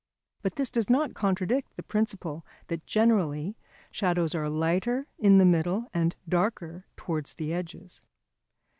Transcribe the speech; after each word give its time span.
But 0.41 0.55
this 0.55 0.71
does 0.71 0.89
not 0.89 1.13
contradict 1.13 1.75
the 1.77 1.83
principle 1.83 2.43
that 2.69 2.87
generally 2.87 3.55
shadows 3.91 4.33
are 4.33 4.49
lighter 4.49 5.05
in 5.19 5.37
the 5.37 5.45
middle 5.45 5.91
and 5.93 6.15
darker 6.27 6.87
towards 6.97 7.35
the 7.35 7.53
edges. 7.53 8.01